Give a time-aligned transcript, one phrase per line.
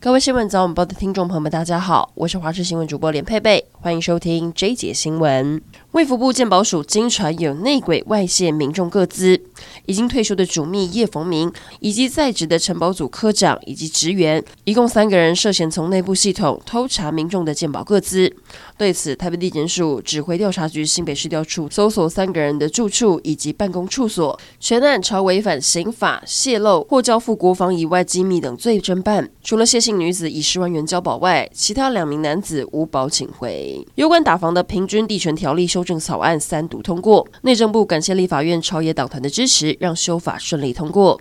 [0.00, 5.60] 各位新闻早晚报的听众朋友们，大家好，我是华视新闻主播连佩佩，欢迎收听这一节新闻。
[5.92, 9.40] 卫福部健保署惊传有内鬼外泄民众个资，
[9.86, 11.50] 已经退休的主秘叶逢明
[11.80, 18.30] 以及在职的承保组科长以及职员，一共三个人涉嫌从内部系统偷查民众的健保个资。
[18.76, 29.30] 对此，台北地检署指挥调查局新北市调处搜索三个人的住处以及办公处所，全案朝违反刑法、泄露或交付国防以外机密等罪侦办。
[29.42, 33.82] 除了谢姓女子以十万元交保外，其他两名男子无保请回。
[33.94, 41.20] 有关打房的平均地权条例修修正草案三读通过，内政部感谢立法院朝野党团的支持，让修法顺利通过。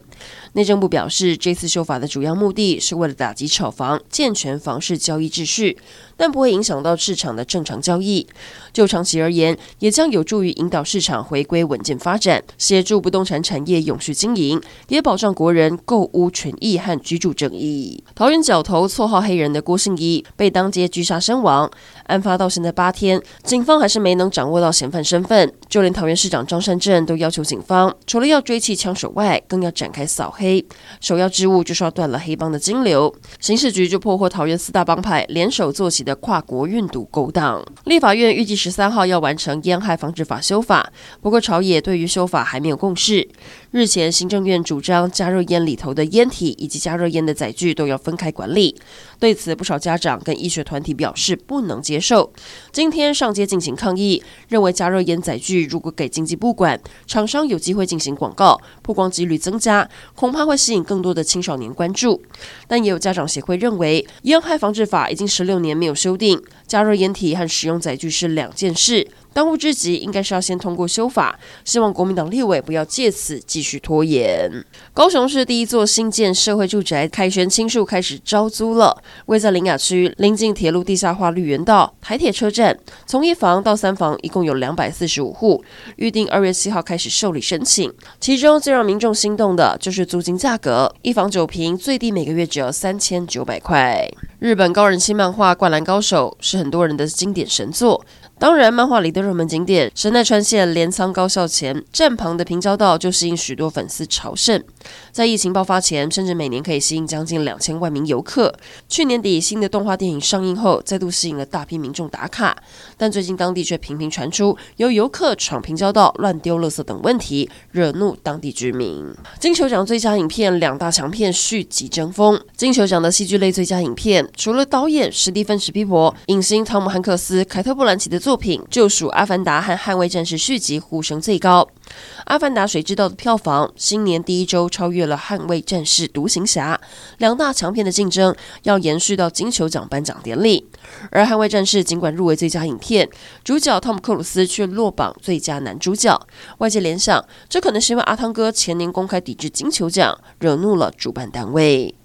[0.54, 5.78] 内政部表示，这次修法的主要目的是为了打击炒房，健全房市交易秩序，
[6.16, 8.28] 但不会影响到市场的正常交易。
[8.74, 18.04] 就长期而言，也将有助于引导市场回归稳健发展，协助不动产产业永续经营，也保障国人购屋权益和居住正义。
[18.16, 21.70] 桃园角头绰号“黑人”的郭姓一被当街狙杀身亡，
[22.06, 25.52] 案发到现在八天，警方还是没能掌握到嫌犯身份。
[25.70, 30.64] 就连桃园市长张善政都要求警方，除了要追缉枪手外，更要展开扫黑。
[31.02, 37.64] 首要之务就是要断了黑帮的金流，刑事局就破获桃园四大帮派联手做起的跨国运毒勾当。
[37.86, 43.28] 立法院预计十三号要完成烟害防治法修法，不过朝野对于修法还没有共识。
[43.72, 48.76] 日前行政院主张加热烟里头的烟体以及加热烟的载具都要分开管理，
[49.20, 52.32] 对此不少家长跟医学团体表示不能接受。
[52.72, 60.48] 今天上街进行抗议，认为加热烟载具如果给经济不管，厂商有机会进行广告，曝光几率增加，恐怕。
[60.48, 62.22] 会吸引更多的青少年关注，
[62.70, 69.06] 但也有家长协会认为，烟害防治法已经十六年没有修订，加热烟体和使用载具是两件事。
[69.38, 74.52] 当务之急应该是要先通过修法，希望国民党立委不要借此继续拖延。
[74.96, 82.76] 高雄市第一座新建社会住宅凯旋青树开始招租了，位在林雅区，临近铁路地下化绿园道、台铁车站，
[83.06, 85.64] 从一房到三房一共有两百四十五户，
[85.98, 87.94] 预定二月七号开始受理申请。
[88.20, 94.10] 其中最让民众心动的就是租金价格，一房九坪，最低每个月只要三千九百块。
[94.40, 98.04] 日本高人气漫画《灌篮高手》是很多人的经典神作。
[98.40, 104.64] 当然，漫画里的热门景点神奈川县镰仓高校前站旁的平交道就吸引许多粉丝朝圣。
[105.12, 108.54] 在疫情爆发前，甚至每年可以吸引将近两千万名游客。
[108.88, 112.56] 去年底，新的动画电影上映后，再度吸引了大批民众打卡。
[112.96, 119.14] 但最近当地却频频传出由游客闯平交道、乱丢垃圾等问题，惹怒当地居民。
[119.42, 122.40] 金球奖最佳影片两大强片续集争锋。
[122.56, 131.68] 金球奖的戏剧类最佳影片，除了导演史蒂芬史匹柏、影星汤姆汉克斯、凯特布兰奇的作品《救赎阿凡达》和《捍卫战士》续集呼声最高。
[132.26, 136.80] 《阿凡达》谁知道的票房，新年第一周超越了《捍卫战士》《独行侠》，
[137.18, 140.68] 两大强片的竞争要延续到金球奖颁奖典礼。
[141.10, 143.10] 而《捍卫战士》尽管入围最佳影片，
[143.44, 146.28] 主角汤姆克鲁斯却落榜最佳男主角。
[146.60, 151.96] 外界联想，这可能是因为阿汤哥前年公开抵制金球奖，惹怒了主办单位。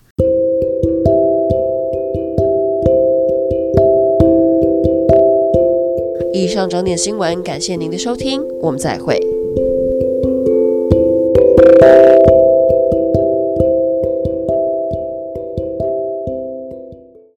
[6.32, 9.31] 以上整点新闻，感谢您的收听，我们再会。